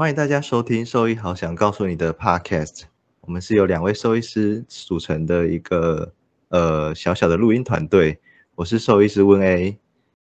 [0.00, 2.84] 欢迎大家收听兽医好想告诉你的 Podcast。
[3.20, 6.10] 我们是由两位兽医师组成的一个
[6.48, 8.18] 呃小小的录音团队。
[8.54, 9.78] 我是兽医师温 A，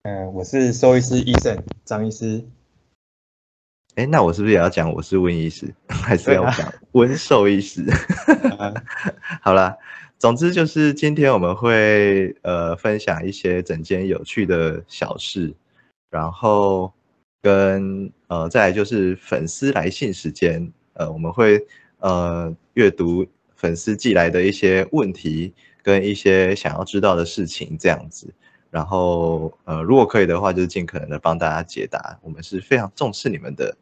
[0.02, 2.43] 嗯，我是兽医师医生张医师。
[3.95, 7.85] 哎，那我是不是也要讲我是温医师， 还是要讲温兽医师？
[9.41, 9.77] 好啦，
[10.19, 15.53] 总之就是今天我们会呃分享一些整间有趣的小事，
[16.09, 16.91] 然后
[17.43, 21.63] 跟呃再来就是粉丝来信时间，呃我们会
[21.99, 23.23] 呃阅读
[23.55, 28.33] 粉丝寄来的一些问题跟一些想要知道的事情这样子。
[28.71, 32.17] 然后，呃，如果可以的话，就是尽可能的帮大家解答。
[32.23, 33.77] 我们是非常重视你们的。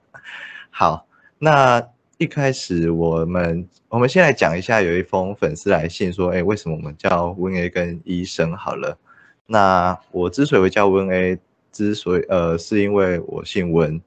[0.70, 1.06] 好，
[1.38, 1.86] 那
[2.16, 8.56] 一开始我们我们先来讲一下，有一封粉丝来信说，哎，为什么我们叫温 A 跟医生？
[8.56, 8.96] 好了，
[9.44, 11.38] 那我之所以会叫温 A，
[11.72, 14.00] 之所以呃，是因为我姓温，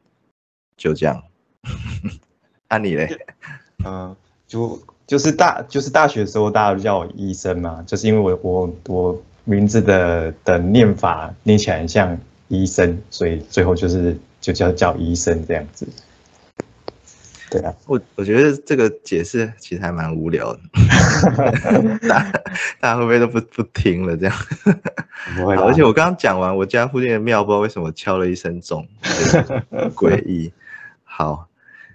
[0.78, 1.22] 就这样。
[2.70, 3.18] 那你嘞？
[3.84, 4.16] 嗯，
[4.48, 9.22] 就就是大就是大学的时候，大家都叫我医生嘛，就是因为我我我。
[9.48, 15.88] 名字的的念法念起来很像医生，所以最后就是就叫叫医生这样子。
[17.52, 20.60] 对啊，我我觉得这个解释其实还蛮无聊的，
[22.08, 22.32] 大
[22.80, 24.36] 大家会不会都不不听了这样？
[25.36, 28.88] 不会，而且我刚刚讲完，我家附近的庙不知道为什么敲了一声钟，
[29.96, 30.52] 诡异。
[31.04, 31.48] 好，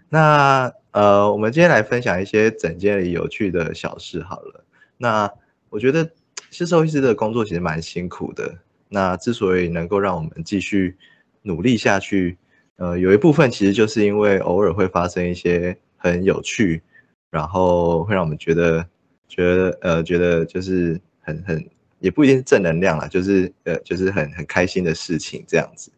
[0.08, 4.64] 那呃，我们今天来分享一些整间里有趣的小事好了。
[4.96, 5.30] 那
[5.68, 6.10] 我觉得。
[6.52, 8.52] 是兽医师的工作其实蛮辛苦的。
[8.88, 10.96] 那之所以能够让我们继续
[11.42, 12.36] 努力下去，
[12.74, 16.82] 呃，有一部分其实就是因为偶尔会发生一些很有趣，
[17.30, 18.84] 然后会让我们觉得
[19.30, 21.66] 觉得呃觉得就是很很
[22.00, 25.90] 也不一定是正能量啦，就是呃就是很很开心的事情这样子。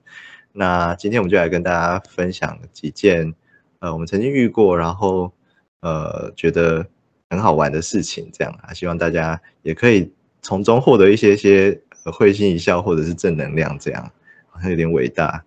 [0.52, 3.34] 那今天我们就来跟大家分享几件
[3.80, 5.32] 呃我们曾经遇过，然后
[5.80, 6.86] 呃觉得
[7.30, 10.12] 很好玩的事情，这样啊，希望大家也可以。
[10.44, 14.10] 从中获得一些些会心一笑，或者是正能量，这样
[14.50, 15.40] 好像有点伟大。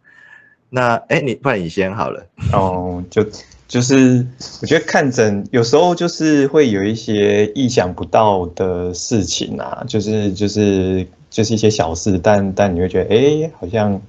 [0.70, 2.26] 那哎，你不然你先好了。
[2.54, 3.22] 哦，就
[3.68, 4.26] 就是
[4.62, 14.00] 我觉得看诊有时候就是会有一些意想不到的事情啊，就是就是就是一些小事，但但你会觉得哎，好像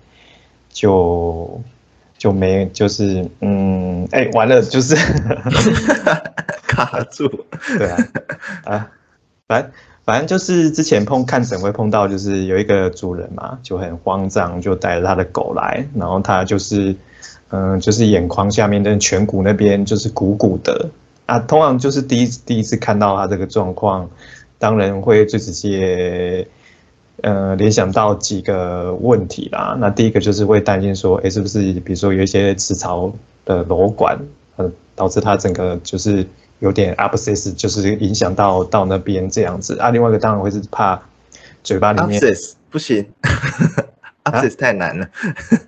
[0.71, 1.61] 就
[2.19, 4.95] 就没就是嗯，哎，完了就是
[6.67, 7.29] 卡住，
[7.79, 8.09] 对啊
[8.65, 8.91] 啊，
[9.47, 9.71] 反。
[10.07, 16.95] 反正就是之前碰看诊会碰到，就是有一个主人嘛，就很慌张，就带着他的狗来，然后他就是，
[17.51, 20.89] 嗯，就是眼眶下面的颧骨那边就是鼓鼓的
[21.27, 21.39] 啊。
[21.41, 24.09] 通常就是第一第一次看到他这个状况，
[24.59, 26.47] 当然会最直接，
[27.23, 29.77] 呃，联想到几个问题啦。
[29.79, 33.13] 那第一个就是会担心说，哎，是不是比如说有一些齿槽
[33.45, 34.19] 的瘘管，
[34.57, 36.27] 呃，导致他整个就是。
[36.61, 39.91] 有点 abscess，就是影响到到那边这样子啊。
[39.91, 40.99] 另外一个当然会是怕
[41.63, 43.05] 嘴巴里面 abscess 不行
[44.33, 45.09] ，abscess 太难了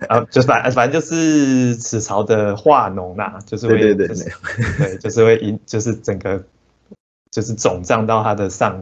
[0.09, 0.21] 啊。
[0.31, 4.17] 就反反正就是齿槽的化脓啦，就是会对对对
[4.79, 6.43] 对，就是会引，就是整个
[7.31, 8.79] 就是肿胀到它的上，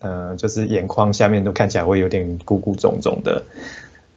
[0.00, 3.42] 呃，就是眼眶下面都看起来会有点鼓鼓肿肿的。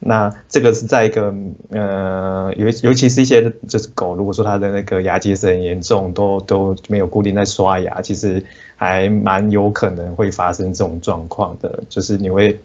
[0.00, 1.34] 那这个是在一个
[1.70, 8.40] 呃，尤尤其是一些就是狗，如果说它的那个牙结石很严重，都都没有固定在刷牙，其实
[8.76, 11.82] 还蛮有可能会发生这种状况的。
[11.88, 12.56] 就是你会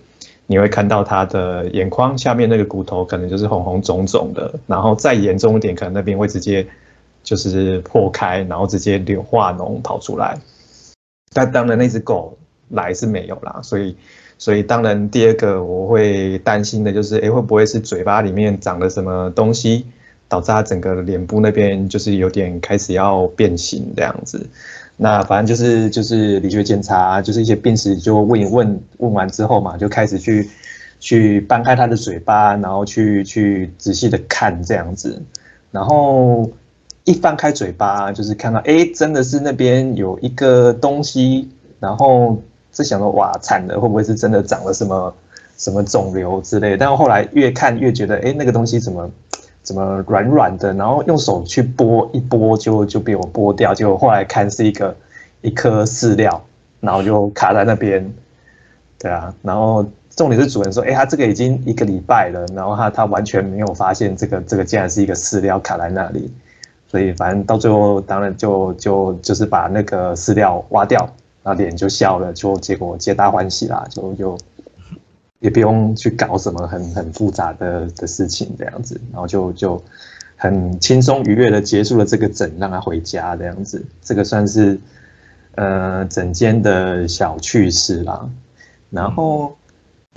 [0.47, 6.65] 你会看到它的眼眶下面那个骨头可能就是红红肿肿的，然后再严重一点，可能那边会直接
[7.23, 10.38] 就是破开，然后直接流化脓跑出来。
[11.33, 12.38] 但当然那只狗
[12.69, 13.95] 来是没有啦，所以。
[14.39, 19.85] 所以当然，第二个我会担心的就是，哎，会不会是嘴巴里面长了什么东西，
[20.27, 24.45] 导致他整个脸部那边就是有点开始要变形这样子？
[24.98, 30.50] 那反正就是就是理学检查，就是一些病史就问一问，问完之后嘛，就开始去
[31.00, 35.22] 去掰开他的嘴巴，然后去去仔细的看这样子。
[35.72, 36.50] 然后
[37.04, 41.50] 一翻开嘴巴，就是看到，哎，真的是那边有一个东西，
[41.80, 42.42] 然后。
[42.75, 45.13] 在想说哇惨了，会不会是真的长了什么
[45.60, 46.75] 什么肿瘤之类？
[46.75, 49.07] 但后来越看越觉得，哎，那个东西怎么
[49.63, 50.71] 怎么软软的？
[50.74, 53.74] 然后用手去拨一拨，就就被我拨掉。
[53.74, 54.95] 结果后来看是一个
[55.42, 56.39] 一颗饲料，
[56.80, 58.13] 然后就卡在那边。
[59.00, 59.83] 对啊，然后
[60.15, 66.31] 重点是主人说，哎，他这个已经一个礼拜了，然后他他完全没有发现这个这个竟然是一个饲料卡在那里。
[66.88, 71.09] 所以反正到最后，当然就就就是把那个饲料挖掉。
[71.44, 74.38] 然后脸就笑了，就结果皆大欢喜啦，就就
[75.44, 79.84] 也不用去搞什么很很复杂的的事情这样子，然后就就
[80.38, 84.80] 很轻松愉悦的结束了这个诊，让他回家这样子，这个算是
[85.56, 88.30] 呃整间的小趣事啦。
[88.90, 89.54] 然后，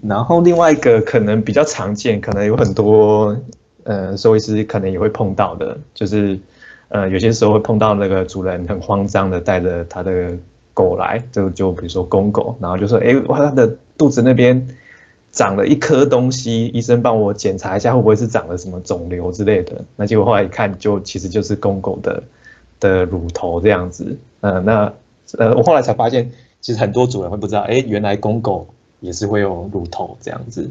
[0.01, 3.37] 然后另外一个可能比较常见，可能有很多
[3.83, 6.39] 呃兽医师可能也会碰到的，就是
[6.87, 10.39] 呃有些时候会碰到那个主人很慌张的带着他的
[10.73, 14.65] 狗来，就就比如说公狗，然后就说哎，哇，他的肚子那边。
[15.37, 19.85] 长了一颗东西，医生帮我检查一下，会不会是长了什么肿瘤之类的？
[19.95, 22.23] 那结果后来一看，就其实就是公狗的
[22.81, 24.17] 的乳头这样子。
[24.41, 24.91] 呃，那
[25.37, 28.67] 呃，我后来才发现，其实很多主人会不知道，哎，原来公狗
[29.01, 30.71] 也是会有乳头这样子。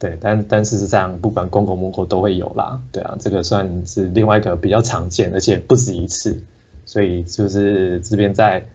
[0.00, 2.80] 对，但但事实上，不管公狗母狗都会有啦。
[2.90, 6.36] 对啊，这个算是另外一个比较常见，而且不止一次。
[6.84, 8.66] 所以就是这边再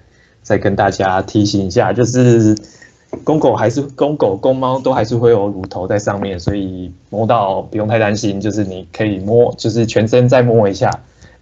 [0.42, 2.56] 再跟大家提醒一下，就是。
[3.24, 10.90] 公狗还是公狗、公猫都还是会有乳头在上面，所以摸到不用太担心，就是你可以摸，就是全身再摸一下。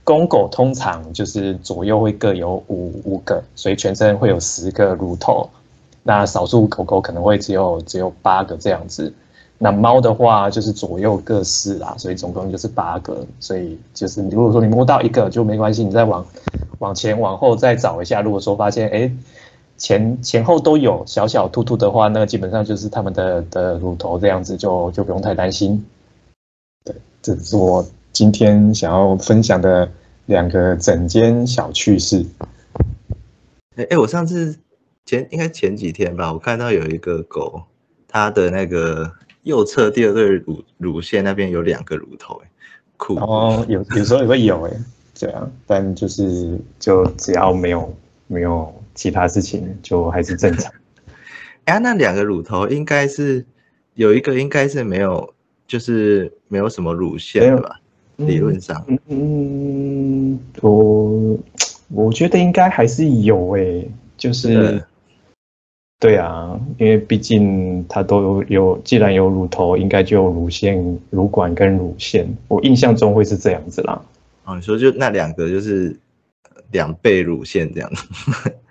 [0.04, 5.50] 公狗通常就是左右会各有五五个，所以全身会有十个乳头。
[6.04, 9.12] 那少数狗狗可能会只有只有八个这样子。
[9.58, 13.26] 那猫的话就是左右各四啦，所以总共就是八个。
[13.40, 16.24] 所以就是如果说你摸到一个就没关系，你再往
[16.78, 18.22] 往前往后再找一下。
[18.22, 19.12] 如果说发现哎。
[19.78, 25.86] 前前后都有小小突突的话，那基本上就是他们的的乳头这样子，就就不用太担心。
[26.84, 29.90] 对，这是我今天想要分享的
[30.28, 32.26] 两个整间小趣事。
[33.76, 34.58] 哎哎，我上次
[35.06, 37.64] 前应该前几天吧，我看到有一个狗，
[38.08, 39.12] 它的那个
[39.44, 42.50] 右侧第二对乳乳腺那边有两个乳头，哎，
[42.96, 43.16] 酷。
[43.16, 44.72] 哦，有有时候也会有，哎，
[45.14, 47.94] 这样，但就是就只要没有
[48.28, 48.74] 没有。
[48.94, 50.72] 其他事情就还是正常。
[51.66, 53.46] 哎，那两个乳头应该是
[53.96, 55.34] 有一个应该是没有，
[55.68, 57.80] 就是没有什么乳腺的吧？
[58.18, 61.38] 理论上，嗯，我
[61.90, 64.82] 我觉得应该还是有诶，就是
[66.00, 72.26] 对啊，因为毕竟它都有，既然有乳头，应该就有乳腺、乳管跟乳腺。
[72.48, 74.02] 我印象中会是这样子啦。
[74.46, 75.94] 哦，你说就那两个就是
[76.72, 77.92] 两倍乳腺这样。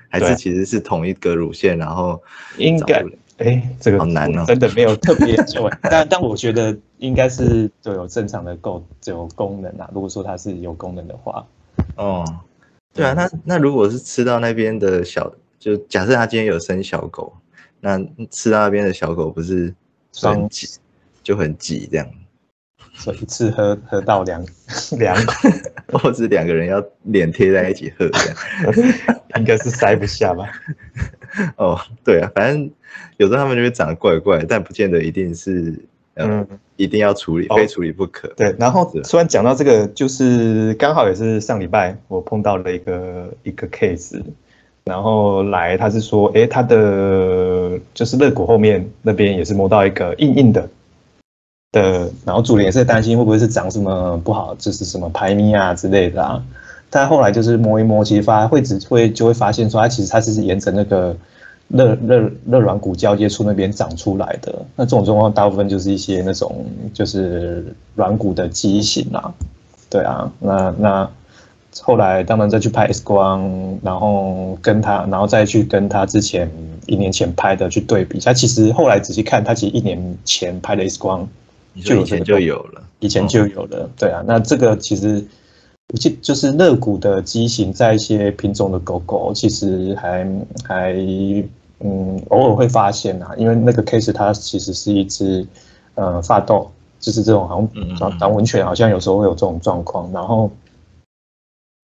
[0.09, 2.23] 还是其实是同一个乳腺，然后
[2.57, 3.05] 应该
[3.39, 9.91] 哎，这个好难哦，真的没有特别做， 但但我觉得应该是都有正常的够有功能啊。
[9.93, 11.45] 如果说它是有功能的话，
[11.97, 12.25] 哦，
[12.93, 17.33] 对啊，那那如果是吃到那边的小，就假设他今天有生小狗，
[17.81, 17.99] 那
[18.31, 19.75] 吃到那边的小狗不是
[20.23, 20.69] 很挤，
[21.25, 22.09] 就很挤这样。
[22.95, 24.45] 所以一次喝喝到两
[24.99, 25.49] 两口，
[25.99, 28.37] 或者两个人要脸贴在一起喝这样，
[29.37, 30.49] 应该是塞不下吧？
[31.57, 32.71] 哦，对啊，反正
[33.17, 35.75] 有时候他们就会长得怪怪，但不见得一定是
[36.15, 36.47] 嗯，
[36.77, 38.29] 一定要处理，非处理不可。
[38.37, 44.23] 对，然后突然讲到这个，就是刚好也是上礼拜我碰到了一个一个 case，
[44.85, 50.69] 然后来他是说，哎，他的就是肋骨后面那边也是摸到一个硬硬的。
[51.75, 56.43] 的，然后主人也是担心会不会是长什么不好，就是什么排咪啊之类的啊。
[56.89, 61.15] 但后来就是摸一摸，其实发会只会就会发现说，它其实它是沿着那个
[61.69, 64.55] 肋肋肋软骨交接处那边长出来的。
[64.77, 67.67] 那这种状况大部分就是一些那种就是
[67.97, 69.35] 软骨的畸形啊。
[69.91, 71.11] 对啊，那那
[71.81, 76.49] 后来当然再去拍 X 光，然后跟他，然后再去跟他之前
[76.87, 78.21] 一年前拍的去对比。
[78.21, 81.29] 他其实后来仔细看，他其实一年前拍的 X 光。
[81.83, 84.23] 就以前就有了，以前就有了，对啊。
[84.27, 85.25] 那这个其实，
[85.99, 90.25] 就就是肋骨的畸形，在一些品种的狗狗，其实还
[90.65, 90.95] 还
[91.81, 93.35] 嗯，偶尔会发现啊。
[93.37, 95.47] 因为那个 case 它其实是一只
[95.95, 97.67] 呃发豆，就是这种好
[97.99, 100.11] 像长纹犬，好像有时候会有这种状况。
[100.13, 100.51] 然后，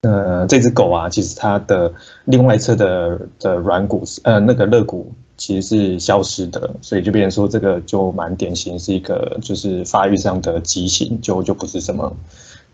[0.03, 1.93] 呃，这只狗啊，其实它的
[2.25, 5.13] 另外一侧的的软骨，呃，那个肋骨。
[5.41, 12.15] 其实是消失的，所以就变成说这个就蛮典型，是一个就是发育上的畸形，就就不是什么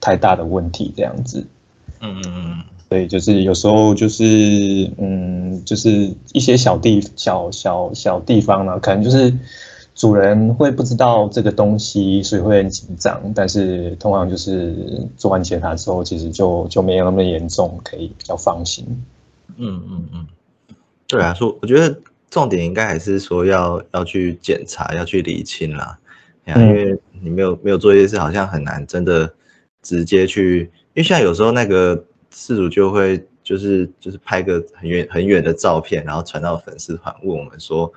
[0.00, 1.46] 太大的问题这样子。
[2.00, 2.64] 嗯嗯嗯。
[2.88, 4.24] 所以就是有时候就是
[4.98, 9.32] 嗯，就是一些小地小小小地方呢，可能就是
[9.94, 13.32] 主人会不知道这个东西，所以会很紧张。
[13.32, 14.74] 但是通常就是
[15.16, 18.84] 做完检查之后，其实就就没有那么严重，可以比较放心。
[19.56, 20.26] 嗯嗯嗯。
[21.06, 21.96] 对啊，说我觉得。
[22.30, 25.98] 重点应该还是说要要去检查，要去理清啦。
[26.44, 29.32] 因为你没有没有做这些事，好像很难真的
[29.82, 30.70] 直接去。
[30.94, 37.92] 因为像有时候那个事主就会就是就是拍个很远很远的照片，然后传到粉丝团问我们说，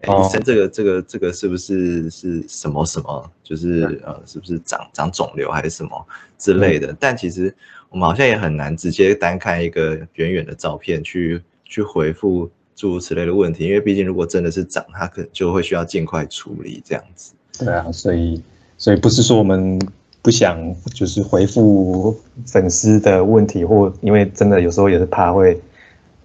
[0.00, 3.30] 哎，医生，这个这个这个是不是是什么什么？
[3.42, 6.06] 就是呃，是不是长长肿瘤还是什么
[6.38, 6.96] 之类的？
[6.98, 7.54] 但其实
[7.90, 17.34] 我们好像也很难直接单看一个远远的照片去去回复诸如此类的问题，因为毕竟如果真的是长，它可能就会需要尽快处理这样子。
[17.58, 18.42] 对啊，所以
[18.78, 19.78] 所以不是说我们
[20.22, 25.60] 不想就是回复粉丝的问题，或因为真的有时候也是怕会。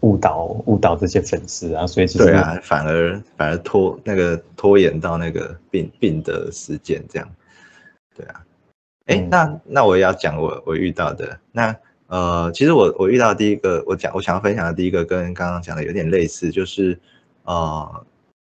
[0.02, 7.28] 误导误导这些粉丝啊，所以其实对啊，反而反而拖那个拖延到那个病病的时间这样，
[8.16, 8.46] 对啊，
[9.08, 11.76] 哎，那那我也要讲我我遇到的那
[12.08, 17.00] 呃，其实我我遇到第一个我讲我想要分享的第一个跟刚刚讲的有点类似，就是
[17.44, 18.06] 呃，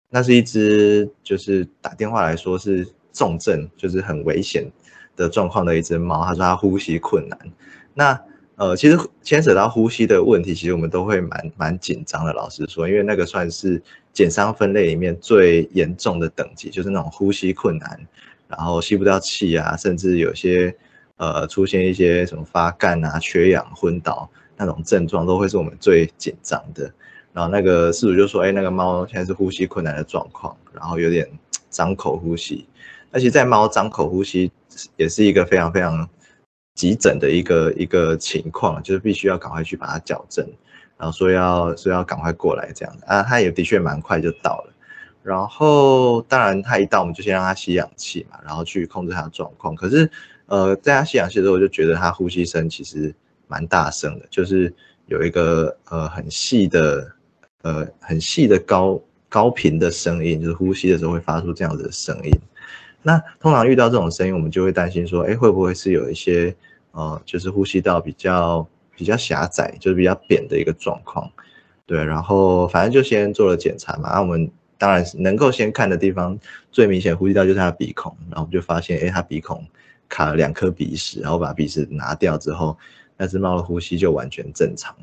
[0.09, 4.65] 那是一只就是打电话来说是重症，就是很危险
[5.15, 7.39] 的状况的一只猫，他说他呼吸困难，
[7.93, 8.19] 那。
[8.59, 12.33] 呃，其实牵扯到呼吸的问题，其实我们都会蛮蛮紧张的。
[12.33, 17.97] 老实说，因为那个算是减伤分类里面最严重的等级，就是那种呼吸困难，
[18.49, 20.75] 然后吸不到气啊，甚至有些
[21.19, 26.91] 呃出现一些什么发干啊、缺氧、昏倒那种症状，都会是我们最紧张的。
[27.31, 31.29] 然后那个事主就说：“哎，那个猫现在是呼吸困难的状况，然后有点
[31.69, 32.67] 张口呼吸。
[33.11, 34.51] 而且在猫张口呼吸
[34.97, 36.09] 也是一个非常非常。”
[36.75, 40.47] 急诊的一个一个情况，就是必须要赶快去把它矫正，
[40.95, 44.73] 然后说要说要赶快过来这样子啊，他也的确蛮快就到了，
[45.21, 49.75] 然后当然他一到我们就先让他吸氧气嘛，然后去控制他的状况。
[49.75, 50.09] 可是
[50.49, 53.13] 呃，在他吸氧气的时候，我就觉得他呼吸声其实
[53.47, 54.73] 蛮大声的，就是
[55.05, 57.11] 有一个呃很细的
[57.61, 62.33] 呃很细的高高频的声音，就是呼吸的时候会发出这样子的声音。
[63.01, 66.53] 那通常遇到这种声音，我们就会担心说，哎，会不会是有一些
[66.91, 71.31] 呃，就是呼吸道比较比较狭窄，就是比较扁的一个状况，
[71.85, 72.03] 对。
[72.03, 74.09] 然后反正就先做了检查嘛。
[74.13, 76.37] 那我们当然能够先看的地方，
[76.71, 79.63] 最明显呼吸道就是他的鼻孔，然后我们就发现，哎，他鼻孔
[80.09, 82.77] 卡了两颗鼻屎，然后把鼻屎拿掉之后，
[83.15, 84.93] 那只猫的呼吸就完全正常。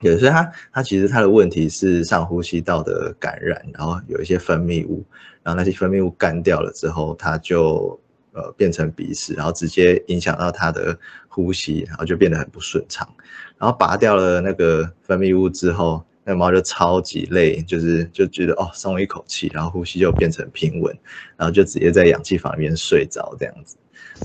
[0.00, 5.02] 有所以它它其实它的问题是上呼吸道的感染，然后有一些分泌物，
[5.42, 7.98] 然后那些分泌物干掉了之后，它就
[8.32, 13.08] 呃变成鼻屎，然后直接影响到它的呼吸，然后就变得很不顺畅。
[13.56, 20.94] 然后拔掉了那个分泌物之后，那猫就超级累，就是就觉得哦松了一口气，然后呼吸就变成平稳，
[21.38, 23.78] 然后就直接在氧气房里面睡着这样子。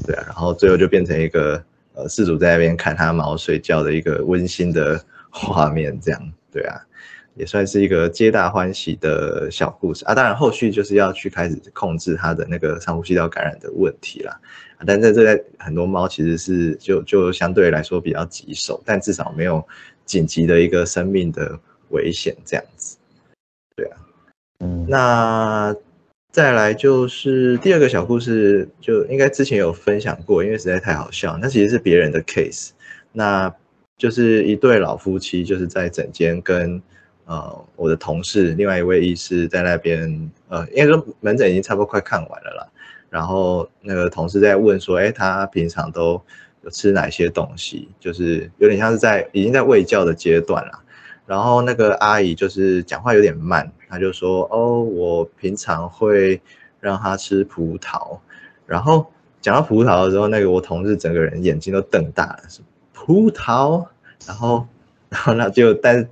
[0.05, 5.03] 对啊，然后最后就变成一个呃事主在那边看它猫睡觉的一个温馨的。
[5.33, 6.75] 画面这样，对啊，
[7.35, 10.13] 也算是一个皆大欢喜的小故事啊。
[10.13, 14.37] 当然，后续就是要去开始控制它的那个上呼吸道感染的问题啦。
[14.85, 19.65] 但在这在很多猫其实是就就相对来说比较棘手，但至少没有
[20.03, 21.57] 紧急的一个生命的
[21.91, 22.97] 危险这样子。
[23.73, 23.97] 对啊，
[24.59, 25.73] 嗯，那
[26.31, 31.37] 再来就是第二个小故事，就应该之前有分享过，因为实在太好笑。
[31.41, 32.69] 那其实是别人的 case，
[33.11, 33.53] 那。
[33.97, 36.81] 就是一对老夫妻，就是在诊间跟
[37.25, 42.67] 呃我的同事，另外一位医师在那边，呃，应该说门诊已经差不多快看完了啦。
[43.11, 46.19] 然后那个同事在问说，哎，他平常都
[46.63, 47.89] 有吃哪些东西？
[47.99, 50.79] 就是有点像是在已经在喂教的阶段了。
[51.25, 56.41] 然后那个阿姨就是讲话有点慢，她就说，哦，我平常会
[56.79, 58.19] 让他吃葡萄。
[58.65, 59.05] 然后
[59.41, 62.61] 讲到葡萄的时候，那个我同事整个人眼睛都瞪大了，是
[62.93, 63.85] 葡萄，
[64.25, 64.65] 然后，
[65.09, 66.07] 然后那就，但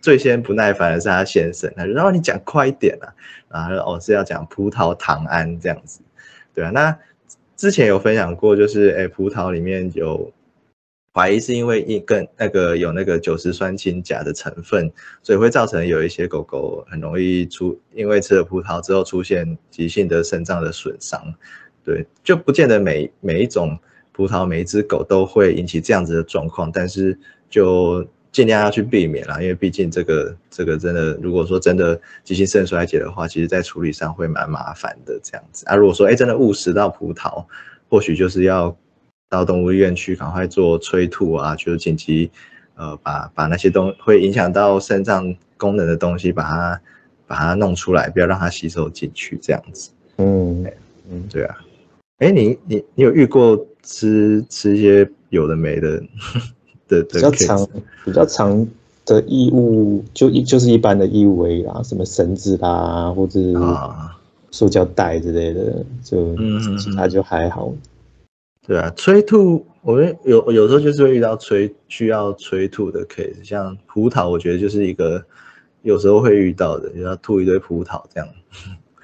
[0.00, 3.12] 最先不耐烦的是他先生，他就说：“你讲快一点啊！”
[3.48, 6.00] 然后哦是要讲葡萄糖胺这样子，
[6.54, 6.70] 对啊。
[6.70, 6.96] 那
[7.56, 10.32] 之前有分享过，就是哎，葡萄里面有
[11.14, 14.90] 怀疑是因为一跟那个有那个酒石酸氢钾的成分，
[15.22, 21.34] 所以会造成有一些狗狗很容易出，因为吃了葡萄之后出现急性的肾脏的损伤，
[21.84, 23.78] 对，就不见得每每一种。
[24.12, 35.64] 葡萄每一只狗都会引起这样子的状况，但是就尽量要去避免啦，因为毕竟这个这个真的，如果说真的急性肾衰竭的话，其实在处理上会蛮麻烦的这样子。
[35.68, 37.46] 啊，如果说哎真的误食到葡萄，
[37.88, 38.76] 或许就是要
[39.30, 42.28] 到动物医院去赶快做催吐啊，就是紧急
[42.74, 46.80] 呃把把那些东会影响到肾脏功能的东西把它
[47.28, 49.90] 把它弄出来，不要让它吸收进去这样子。
[50.16, 50.66] 嗯
[51.08, 51.56] 嗯，对啊。
[52.18, 56.02] 哎，你你你有遇过吃吃一些有的没的
[56.88, 57.68] 的的比较长
[58.04, 58.66] 比较长
[59.06, 64.18] 的异物，就一就是一般的异物啦，什么绳子啦，或者啊
[64.50, 66.36] 塑胶袋之类的，就
[66.76, 67.72] 其他就还好。
[68.66, 75.24] 对啊，催吐，我们有有时候就是会遇到催需要催吐的 case，像葡萄，我觉得就是一个
[75.82, 78.28] 有时候会遇到的，就要吐一堆葡萄这样。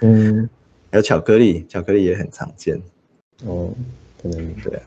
[0.03, 0.49] 嗯，
[0.93, 2.81] 还有巧克力，巧克力也很常见。
[3.45, 3.75] 哦，
[4.23, 4.83] 可能对啊。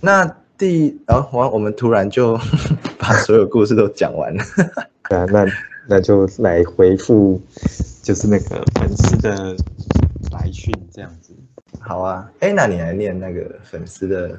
[0.00, 2.36] 那第，然后我我们突然就
[2.98, 4.42] 把所有故事都讲完了。
[5.08, 5.46] 对啊，那
[5.86, 7.40] 那就来回复，
[8.02, 9.54] 就是那个粉丝的
[10.32, 11.34] 来讯这样子。
[11.80, 14.38] 好啊，哎，那你来念那个粉丝的，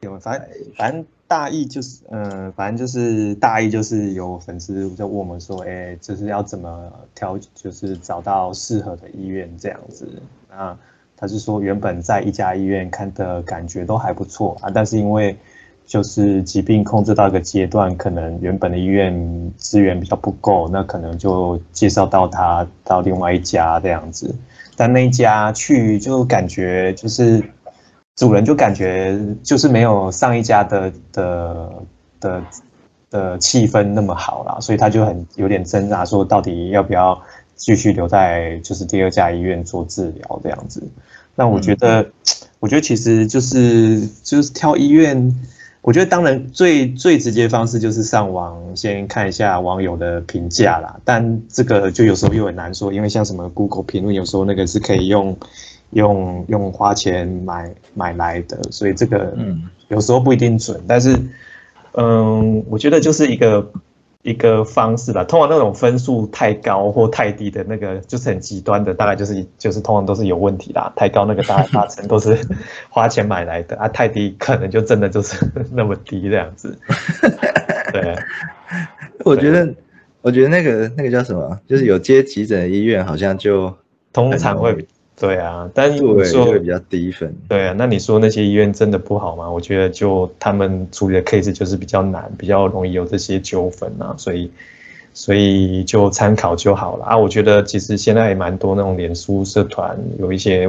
[0.00, 10.08] 有反正反正大意就是，嗯，反正就是大意就是有粉丝在问我们说，哎，就是要怎么挑，就是找到适合的医院这样子。
[10.50, 10.76] 那
[11.16, 15.36] 他是说原本在一家医院看的感觉都还不错啊，但是因为
[15.84, 24.34] 就是疾病控制到一个阶段，可能原本的医院资源比较不够，那可能就介绍到他到另外一家这样子。
[24.76, 27.42] 但那一家去就感觉就是
[28.16, 31.72] 主人就感觉就是没有上一家的的
[32.20, 32.42] 的
[33.10, 37.20] 的气氛那么好啦，所以他就很有点挣扎，说到底要不要
[37.56, 40.82] 继续留在就是第二家医院做治疗这样子。
[41.34, 42.06] 那我觉得，
[42.58, 45.34] 我觉得其实就是就是挑医院。
[45.82, 55.36] 我觉得当然最最直接方式就是上网先看一下网友的评价啦，但这个就有时候又很难说，因为像什么 Google 评论，有时候那个是可以用
[55.90, 60.80] 用用花钱买买来的，所以这个嗯有时候不一定准。
[60.86, 61.18] 但是
[61.92, 63.70] 嗯，我觉得就是一个。
[64.22, 70.92] 一个方式啦，通常那种分数太高或太低的那个，就是很极端的，大概就是就是通常都是有问题啦。
[70.94, 72.36] 太高那个大 大成都是
[72.90, 75.36] 花钱买来的啊，太低可能就真的就是
[75.72, 76.78] 那么低这样子。
[77.92, 78.14] 对，
[79.24, 79.74] 我觉得
[80.20, 83.74] 我觉得那个那个叫什么，就是有接急诊的医院，好像就
[84.12, 84.86] 通常会。
[85.20, 87.30] 对啊，但你说比较低分。
[87.46, 89.50] 对啊，那你说那些医院真的不好吗？
[89.50, 94.50] 我觉得就他们处理的 case 就是比较难，比较容易有这些纠纷啊，所以
[95.12, 97.18] 所以就参考就好了啊。
[97.18, 100.66] 我觉得其实现在也蛮多那种脸书社团，有一些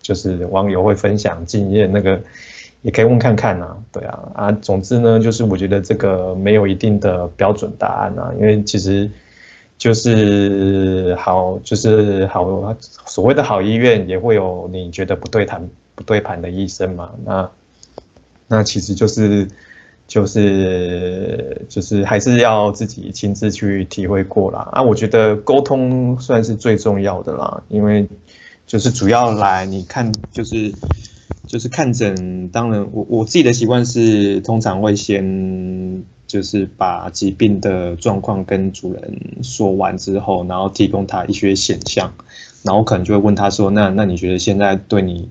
[0.00, 2.20] 就是网友会分享经验，那个
[2.82, 3.76] 也可以问看看啊。
[3.90, 9.10] 对啊啊，总之呢，就是我觉得这个没有一定的标准答案啊，因为其实。
[9.80, 17.10] 就是好，就是好，所谓的好医院也会有你觉得不对谈、不对盘的医生嘛？
[17.24, 17.50] 那
[18.46, 19.48] 那其实就是
[20.06, 24.68] 就是就是还是要自己亲自去体会过啦。
[24.70, 28.06] 啊，我觉得沟通算是最重要的啦，因为
[28.66, 30.70] 就是主要来你看就是
[31.46, 36.04] 就是看诊，当然我我自己的习惯是通常会先。
[36.30, 42.08] 就是把疾病的状况跟主人说完之后，然后提供他一些选项，
[42.62, 45.28] 然后可能就会问他说：“那那你觉得现在对你，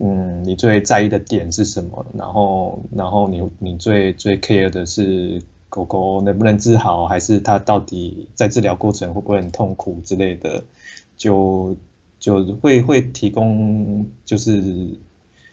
[0.00, 2.04] 嗯，你最在意的点是什么？
[2.12, 10.62] 然后然后你你最最 care 的是狗狗能不能治好，还是它到底在治疗过程会不会很痛苦之类的？
[11.16, 11.74] 就
[12.20, 14.60] 就会会提供，就是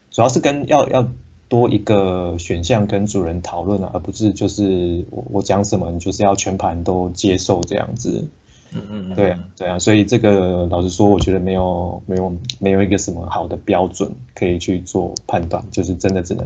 [0.09, 1.09] 主要是跟要要。”
[1.51, 8.25] 多一个选项跟主人讨论了，而不是就是我我讲什么，你就是要全盘都接受这样子。
[8.73, 16.45] 嗯嗯，对啊对啊，所以这个老实说，我觉得没有没有没有一个什么好的标准可以去做判断，就是真的只能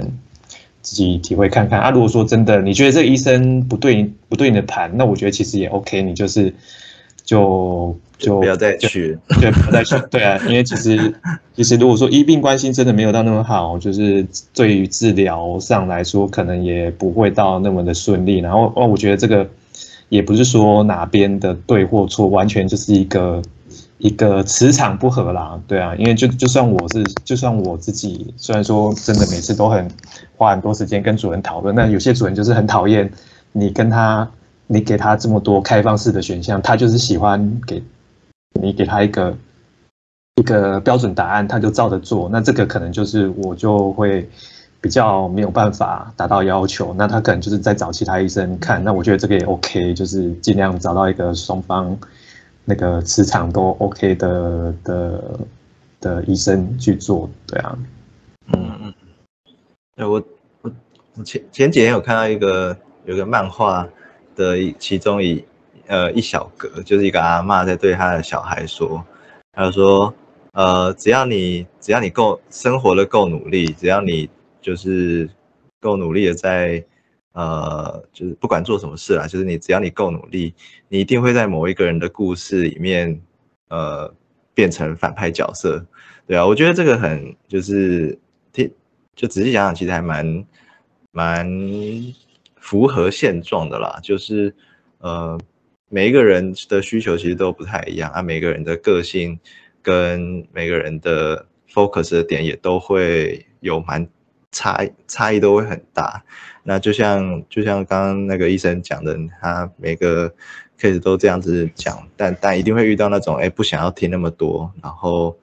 [0.81, 1.91] 自己体会看看啊。
[1.91, 6.51] 如果说真的你觉得这个医生不对不对你的盘，那我觉得其实也 OK，你就是
[7.25, 7.97] 就。
[8.17, 11.13] 就不要再去，对，不要再去，对啊，因为其实
[11.53, 18.39] 其实如果说医病关系真的没有到那么好，就是对于治疗上来说，可能也不会到那么的顺利。
[18.39, 19.45] 然后哦，我觉得这个
[20.07, 23.41] 也不是说哪边的对或错，完全就是一个
[23.97, 29.85] 一个磁场不合啦，对啊，因为就就算我是，就算我自己，虽然说真的每次都很
[30.38, 33.11] 花很多时间跟主人讨论，那有些主人就是很讨厌
[33.51, 34.31] 你跟他，
[34.67, 37.84] 你给他这么多开放式的选项，他就是喜欢给。
[38.62, 39.36] 你给他一个
[40.36, 42.30] 一个标准答案，他就照着做。
[42.32, 44.25] 那这个可能就是我就会
[44.80, 46.93] 比较没有办法达到要求。
[46.93, 48.82] 那他可能就是在找其他医生看。
[48.82, 51.99] 那我觉得这个也 OK，就是尽量找到一个双方
[52.63, 55.39] 那个磁场都 OK 的的
[55.99, 57.30] 的医生去做。
[57.45, 57.78] 对啊，
[58.54, 58.93] 嗯嗯。
[59.97, 60.23] 哎，我
[60.62, 60.71] 我
[61.15, 63.86] 我前前几天有看到一个有个漫画
[64.36, 65.43] 的其中一。
[65.88, 69.06] 呃，一小格就是一个阿妈在对他的小孩说，
[69.52, 70.12] 他说，
[70.54, 74.28] 呃，只要你只要你够生活的够努力，只要你
[74.60, 75.30] 就是
[75.80, 76.84] 够努力的在，
[77.34, 80.56] 呃，就是不管做什么事啊，就是你只要你够努力，
[80.89, 83.21] 你一定会在某一个人的故事里面，
[83.69, 84.12] 呃，
[84.56, 85.86] 变成反派角色，
[86.26, 88.17] 对啊，我觉得这个很就是
[88.52, 88.67] 听，
[89.15, 90.45] 就仔细想想，其实还蛮
[91.12, 91.48] 蛮
[92.65, 94.56] 符合现状的啦，就是。
[94.99, 95.38] 呃，
[95.89, 99.38] 每一个人的需求其实都不太一样啊，每个人的个性
[99.84, 104.08] 跟每个人的 focus 的点也都会有蛮
[104.51, 106.23] 差差异都会很大。
[106.63, 110.34] 那就像就像刚刚那个医生讲的，他每个
[110.80, 115.38] case 都这样子讲，但但一定会遇到那种哎不想要听那么多，然后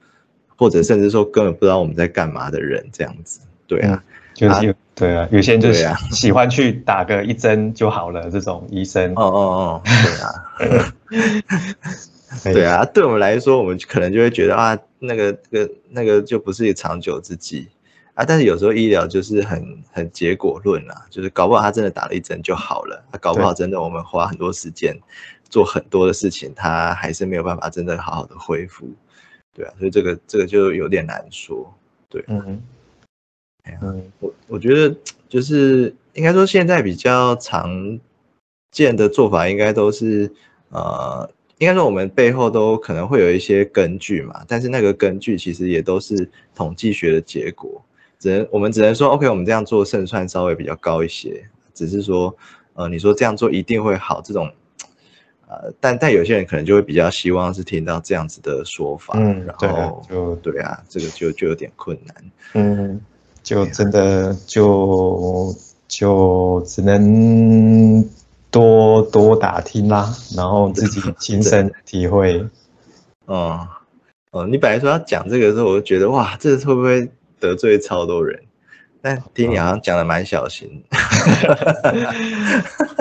[0.57, 4.03] 或者甚至说根本不知道我们在干嘛的人这样子，对啊。
[4.33, 9.11] 就是有对啊，有些人就是喜欢去打个一针就好了，这种医生。
[9.15, 9.81] 哦哦哦，
[10.59, 10.93] 对啊，
[12.53, 17.67] 对啊，对我们来说，我们可能就会觉得啊，那个、那个、那个就不是一个长久之计
[18.13, 18.23] 啊。
[18.23, 24.95] 但是有时候医疗就是很很结果论啊，就是搞不好他真的打了一针就好了，他搞不好真的我们花很多时间
[25.49, 28.87] 做很多的事情，他还是没有办法真的好好的恢复。
[29.55, 31.73] 对啊，所以这个这个就有点难说。
[32.09, 32.43] 对，嗯。
[32.47, 32.61] 嗯，
[34.19, 34.95] 我我觉得
[35.29, 37.99] 就是应该说现在比较常
[38.71, 40.31] 见的做法，应该都是
[40.69, 47.83] 呃，应该说我们背后都可能会有一些根据嘛，但是那个根据其实也都是统计学的结果，
[48.19, 52.35] 只能我们只能说 OK，我们这样做胜算稍微比较高一些，只是说
[52.73, 54.51] 呃，你说这样做一定会好这种
[55.47, 63.01] 呃，但但有些人可能就会比较希望是听到这样子的说法，嗯，然后就对啊，这个就就有点困难，嗯。
[63.43, 65.53] 就真的就
[65.87, 68.03] 就只能
[68.49, 72.43] 多多打听啦，然后自己亲身体会。
[73.25, 73.67] 哦
[74.31, 78.39] 哦，你本来说要讲这个的时候，我就觉得哇，这会不会得罪超多人？
[79.01, 80.83] 但听你好像讲的蛮小心。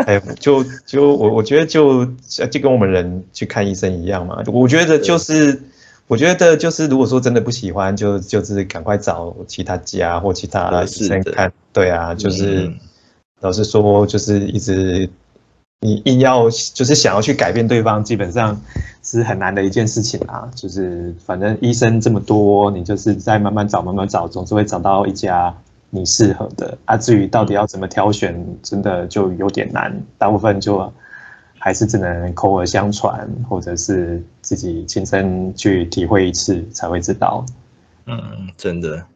[0.07, 2.05] 哎，就就我我觉得就
[2.51, 5.63] 就跟我们人去看医生一样嘛，我觉得就是。
[6.09, 11.51] 我觉得就是，如果说真的不喜欢，就就是赶快找其他家或其他医生看。
[11.73, 12.71] 对啊，就是
[13.41, 15.09] 老实说，就是一直
[15.81, 18.61] 你硬要就是想要去改变对方，基本上
[19.03, 20.51] 是很难的一件事情啊。
[20.55, 25.55] 就是反正医生这么多，你就是再慢慢找，慢慢找，总是会找到一家
[25.89, 26.77] 你适合的。
[26.85, 30.03] 啊，至于到底要怎么挑选，真的就有点难。
[30.19, 30.93] 大部分就。
[31.65, 37.47] 还是只能口耳相传，或者是自己亲身去体会一次才会知道。
[38.07, 38.21] 嗯，
[38.57, 39.07] 真的，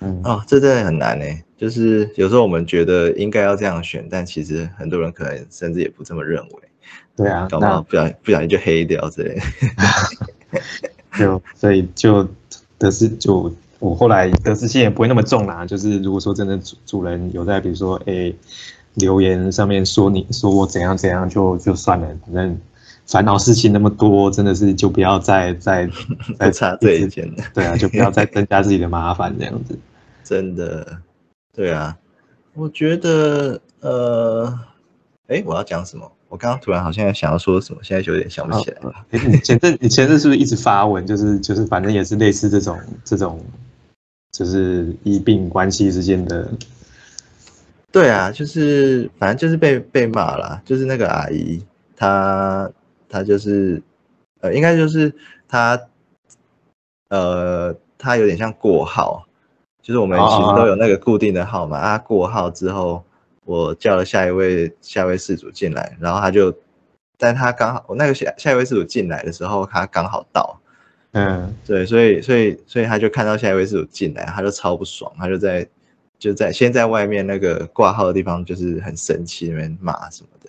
[0.00, 1.26] 嗯哦，这真的很难呢。
[1.58, 6.54] 就是有时候我们觉得应该要这样选，但其实很多人可能甚至也不这么认为。
[7.14, 9.38] 对啊，搞不好不小不小心就黑掉之类。
[11.18, 12.26] 就所以就
[12.78, 15.66] 得失就我后来得失心也不会那么重啦。
[15.66, 18.34] 就是如果说真的主主人有在，比如说诶。
[18.94, 22.58] 留言上面说你说我怎样怎样就就算了，反正
[23.06, 25.88] 烦恼事情那么多，真的是就不要再再
[26.38, 27.44] 再插这一件了。
[27.54, 29.78] 对啊，就不要再增加自己的麻烦这样子。
[30.24, 30.86] 真的，
[31.52, 31.96] 对啊，
[32.54, 34.58] 我觉得呃，
[35.28, 36.10] 哎，我要讲什么？
[36.28, 38.94] 我刚刚突然好像想要说什么，现在有点想不起来了。
[39.10, 41.04] 你前阵你前阵是不是一直发文？
[41.04, 43.44] 就是就是反正也是类似这种这种，
[44.30, 46.48] 就是医病关系之间的。
[47.92, 51.60] 对啊，就是反正就是被被骂了，就是那个阿姨，
[51.96, 52.70] 她
[53.08, 53.82] 她就是，
[54.40, 55.12] 呃，应该就是
[55.48, 55.76] 她，
[57.08, 59.26] 呃，她有点像过号，
[59.82, 63.02] 就是我们其实都有那个固定的号码啊，过号之后，
[63.44, 66.54] 我叫了下一位下一位事主进来，然后他就，
[67.18, 70.60] 但他刚好我那个下下一位事主进来的时候，他刚好到，
[71.10, 75.68] 嗯，对，所以所以所以他就看到下一位事主进来，他就超不爽，他就在。
[76.20, 80.48] 就在先在外面那个挂号的地方，就是很生气，那边骂什么的。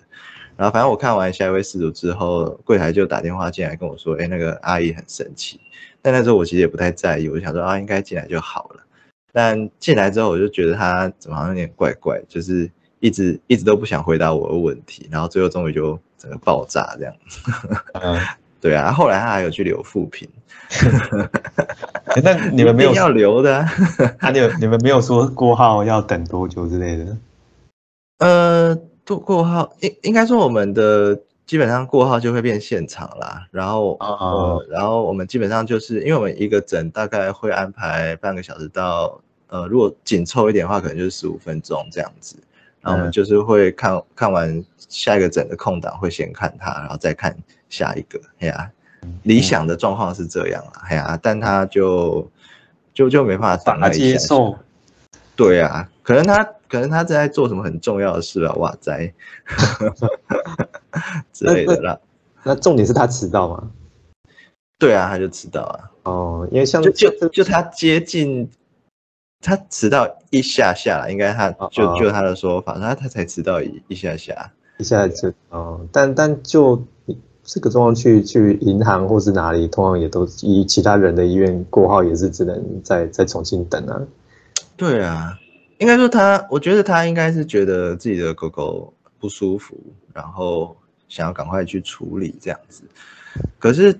[0.54, 5.58] 然后反正我看完下一位失主之后，柜台就打电话进来跟我说：“哎，那个阿姨很生气。”
[6.02, 8.82] 但那时候我其实也不太在意，我就想说啊，应该进来就好了。
[9.32, 17.14] 但进来之后，我就觉得他怎么好像有点怪怪，就是一直一直都不想回答我的问题，然后最后终于就整个爆炸这样。
[18.60, 20.28] 对啊，后来他还有去留复评，
[22.22, 23.58] 那你们没有要留的？
[24.18, 27.16] 啊， 你你们没有说过号要等多久之类的？
[28.18, 42.36] 呃，过过号应应该说我们的基本上过号就会变现场啦，然后呃，然后我们基本上就是因为我们一个诊大概会安排半个小时到呃，如果紧凑一点的话，可能就是十五分钟这样子，
[42.80, 47.36] 然后我们就是会看看完下一个诊的空档会先看它，然后再看。
[47.72, 48.70] 下一个，哎呀，
[49.22, 52.28] 理想的状况是这样啊，哎呀，但他就
[52.94, 54.56] 就就没办法打接受，
[55.36, 59.12] 对啊，可能他可能他在做什么很重要的事啊，哇塞，
[61.32, 61.98] 之类的啦。
[62.44, 63.70] 那重点是他迟到吗？
[64.78, 65.90] 对啊，他就迟到啊。
[66.04, 68.50] 哦，因为像就就就他接近
[69.40, 74.52] 他迟到一下下，应该他就就他的说法，他他才迟到一一下下。
[74.78, 76.82] 一下就哦，但但就
[77.44, 84.00] 这个状况去去银行或是哪里，通常也都以其他人的医院过号，也是只能再再重新等啊。
[84.76, 85.36] 对啊，
[85.78, 89.76] 应该说他，我觉得他应该是觉得自己的狗狗不舒服，
[90.12, 90.76] 然后
[91.08, 92.84] 想要赶快去处理这样子。
[93.58, 93.92] 可是，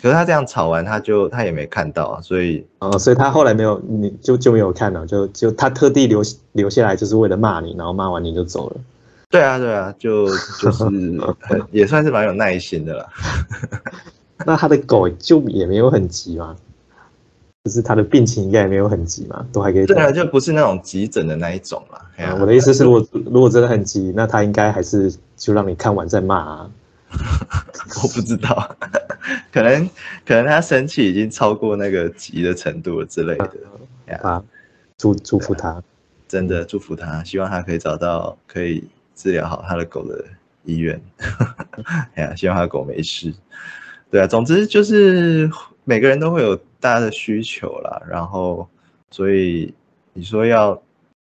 [0.00, 8.76] 可是他这样吵完，他就他也没看到啊，所以哦，所以他后来没有，你就就没有看到，就就他特地留留下来，就是为了骂你，然后骂完你就走了。
[9.30, 10.26] 对啊，对啊，就
[10.58, 10.84] 就是
[11.40, 13.08] 很也算是蛮有耐心的了。
[14.44, 16.56] 那他的狗就也没有很急吗？
[17.64, 19.86] 就是他的病情应该也没有很急嘛，都还可以。
[19.86, 22.36] 对啊，就不是那种急诊的那一种了。
[22.40, 26.70] 我的意思是，如果如果真的很急，那他应该还是就让你看完再骂啊。
[28.02, 28.76] 我不知道，
[29.52, 29.88] 可能
[30.24, 33.50] 可能他生气已经超过那个急的程度了之类的。
[34.22, 34.42] 啊，
[34.96, 35.82] 祝祝福他，
[36.28, 38.84] 真的祝福他，希望他可以找到可以
[39.22, 40.24] 治疗好他的狗的
[40.64, 41.00] 医院。
[42.14, 43.34] 哎呀，希望他的狗没事。
[44.10, 45.50] 对啊，总之就是
[45.84, 46.58] 每个人都会有。
[46.82, 48.66] 大家的需求啦，然后，
[49.10, 49.74] 所以
[50.14, 50.82] 你说要，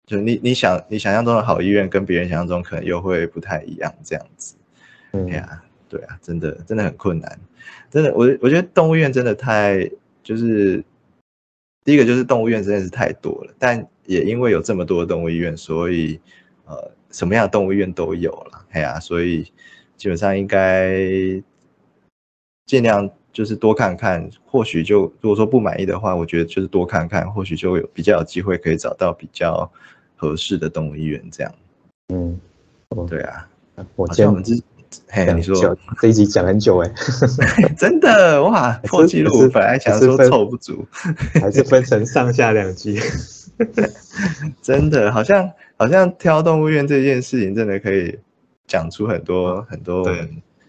[0.06, 4.54] 就你你想你想象中的好医院，跟别人想象中可能又会不太一样，这样子。
[5.10, 7.40] 嗯呀，对啊，真的真的很困难，
[7.90, 9.90] 真的，我我觉得动物院真的太，
[10.22, 10.80] 就是
[11.84, 16.20] 第一个就是动物院真的是太多了，但也因为有这么多的动物医院，所以
[16.66, 19.44] 呃，什么样的动物医院都有了，哎呀，所以
[19.96, 20.98] 基本上应该
[22.66, 23.08] 尽量。
[23.32, 29.72] 就是多看看，或许就如果说不满意的话，我觉得就是多看看，或许就有比较有机会可以找到比较
[30.16, 31.54] 合适的动物医院这样。
[32.12, 32.38] 嗯，
[33.08, 33.48] 对啊，
[33.96, 34.62] 我今天我们之，
[35.08, 35.74] 嘿，你说。
[35.98, 36.92] 这一集讲很久哎，
[37.74, 38.42] 真的？
[38.42, 40.86] 哇，破纪录，本来想说凑不足，
[41.40, 43.00] 还是分成上下两集，
[44.62, 48.18] 真的好像好像挑动物园这件事情，真的可以
[48.66, 50.04] 讲出很多很多。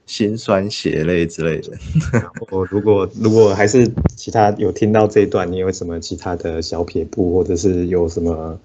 [0.05, 1.69] 心酸血泪之类的。
[2.51, 8.59] 我如果如果还是其他有听到这一段，你有什么其他的小撇步，或者是有什么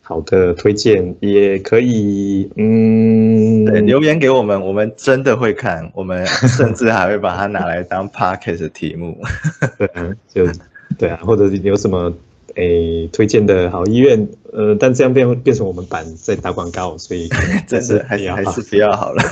[0.00, 9.16] 好的推荐，也可以嗯，对，留言给我们，我们真的会看，我们甚至还会把它拿来当 podcast 题目。
[9.78, 9.88] 对，
[10.34, 10.52] 就
[10.98, 12.12] 对啊，或者是有什么。
[12.56, 17.28] 诶，推荐的好医院，呃，但这样变变成我们版在打广告，所以
[17.66, 19.22] 这是还还是比较好了。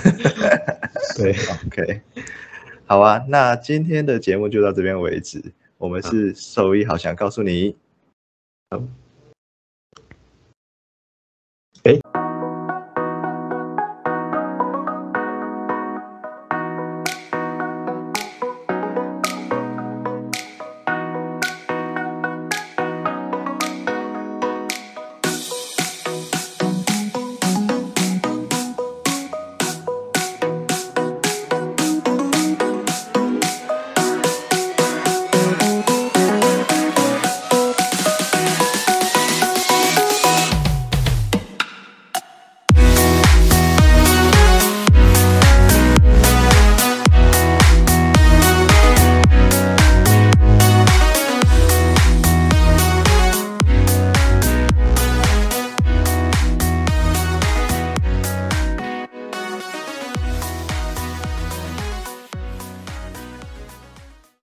[1.16, 1.34] 对
[1.66, 2.00] ，OK，
[2.86, 5.42] 好啊，那今天的节目就到这边为止。
[5.78, 7.74] 我们是兽医，好想告诉你。
[11.84, 12.29] 哎。